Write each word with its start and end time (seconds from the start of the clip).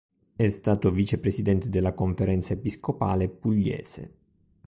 È 0.35 0.47
stato 0.47 0.89
vicepresidente 0.89 1.69
della 1.69 1.93
Conferenza 1.93 2.53
episcopale 2.53 3.29
pugliese. 3.29 4.15